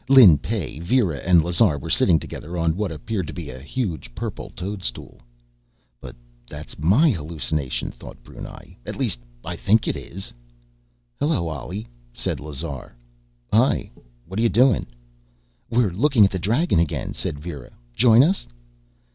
Lin 0.09 0.39
Pey, 0.39 0.79
Vera, 0.79 1.17
and 1.19 1.43
Lazar 1.43 1.77
were 1.77 1.87
sitting 1.91 2.17
together, 2.17 2.57
on 2.57 2.75
what 2.75 2.91
appeared 2.91 3.27
to 3.27 3.33
be 3.35 3.51
a 3.51 3.59
huge 3.61 4.15
purple 4.15 4.49
toadstool. 4.55 5.19
But 5.99 6.15
that's 6.49 6.79
my 6.79 7.11
hallucination, 7.11 7.91
thought 7.91 8.23
Brunei. 8.23 8.75
At 8.83 8.95
least, 8.95 9.19
I 9.45 9.55
think 9.55 9.87
it 9.87 9.95
is. 9.95 10.33
"Hello 11.19 11.47
Ollie," 11.47 11.87
said 12.13 12.39
Lazar. 12.39 12.95
"Hi. 13.53 13.91
What're 14.25 14.41
you 14.41 14.49
doing?" 14.49 14.87
"We're 15.69 15.91
looking 15.93 16.25
at 16.25 16.31
the 16.31 16.39
dragon 16.39 16.79
again," 16.79 17.13
said 17.13 17.39
Vera. 17.39 17.69
"Join 17.93 18.23
us?" 18.23 18.47